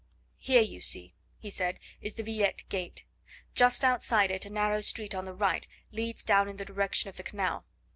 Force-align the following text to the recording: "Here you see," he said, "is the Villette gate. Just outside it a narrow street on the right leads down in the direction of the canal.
"Here 0.39 0.63
you 0.63 0.81
see," 0.81 1.13
he 1.37 1.51
said, 1.51 1.79
"is 2.01 2.15
the 2.15 2.23
Villette 2.23 2.63
gate. 2.69 3.05
Just 3.53 3.85
outside 3.85 4.31
it 4.31 4.47
a 4.47 4.49
narrow 4.49 4.81
street 4.81 5.13
on 5.13 5.25
the 5.25 5.31
right 5.35 5.67
leads 5.91 6.23
down 6.23 6.47
in 6.49 6.55
the 6.55 6.65
direction 6.65 7.09
of 7.11 7.17
the 7.17 7.21
canal. 7.21 7.67